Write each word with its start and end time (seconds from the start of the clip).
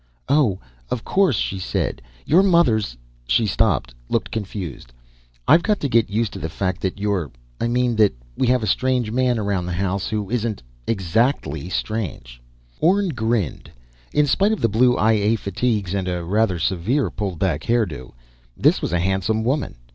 "Oh, 0.27 0.57
of 0.89 1.03
course," 1.03 1.35
she 1.35 1.59
said. 1.59 2.01
"Your 2.25 2.41
mother's" 2.41 2.97
She 3.27 3.45
stopped, 3.45 3.93
looked 4.09 4.31
confused. 4.31 4.91
"I've 5.47 5.61
got 5.61 5.79
to 5.81 5.87
get 5.87 6.09
used 6.09 6.33
to 6.33 6.39
the 6.39 6.49
fact 6.49 6.81
that 6.81 6.97
you're.... 6.99 7.29
I 7.59 7.67
mean 7.67 7.95
that 7.97 8.15
we 8.35 8.47
have 8.47 8.63
a 8.63 8.65
strange 8.65 9.11
man 9.11 9.37
around 9.37 9.67
the 9.67 9.73
house 9.73 10.07
who 10.07 10.31
isn't 10.31 10.63
exactly 10.87 11.69
strange." 11.69 12.41
Orne 12.79 13.09
grinned. 13.09 13.69
In 14.11 14.25
spite 14.25 14.51
of 14.51 14.61
the 14.61 14.67
blue 14.69 14.97
I 14.97 15.11
A 15.11 15.35
fatigues 15.35 15.93
and 15.93 16.07
a 16.07 16.23
rather 16.23 16.57
severe 16.57 17.11
pulled 17.11 17.37
back 17.37 17.61
hairdo, 17.65 18.15
this 18.57 18.81
was 18.81 18.93
a 18.93 18.99
handsome 18.99 19.43
woman. 19.43 19.75